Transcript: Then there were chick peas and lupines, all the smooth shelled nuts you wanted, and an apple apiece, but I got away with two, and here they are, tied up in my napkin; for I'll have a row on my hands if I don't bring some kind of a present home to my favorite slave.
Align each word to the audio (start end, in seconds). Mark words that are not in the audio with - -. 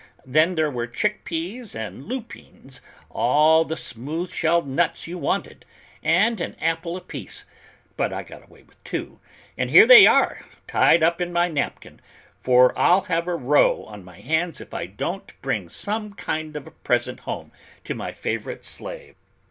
Then 0.25 0.55
there 0.55 0.71
were 0.71 0.87
chick 0.87 1.23
peas 1.25 1.75
and 1.75 2.05
lupines, 2.07 2.81
all 3.11 3.63
the 3.63 3.77
smooth 3.77 4.31
shelled 4.31 4.67
nuts 4.67 5.05
you 5.05 5.19
wanted, 5.19 5.63
and 6.01 6.41
an 6.41 6.55
apple 6.59 6.97
apiece, 6.97 7.45
but 7.97 8.11
I 8.11 8.23
got 8.23 8.41
away 8.47 8.63
with 8.63 8.83
two, 8.83 9.19
and 9.59 9.69
here 9.69 9.85
they 9.85 10.07
are, 10.07 10.43
tied 10.65 11.03
up 11.03 11.21
in 11.21 11.31
my 11.31 11.49
napkin; 11.49 12.01
for 12.39 12.75
I'll 12.75 13.01
have 13.01 13.27
a 13.27 13.35
row 13.35 13.83
on 13.83 14.03
my 14.03 14.21
hands 14.21 14.59
if 14.59 14.73
I 14.73 14.87
don't 14.87 15.39
bring 15.43 15.69
some 15.69 16.15
kind 16.15 16.55
of 16.55 16.65
a 16.65 16.71
present 16.71 17.19
home 17.19 17.51
to 17.83 17.93
my 17.93 18.11
favorite 18.11 18.65
slave. 18.65 19.13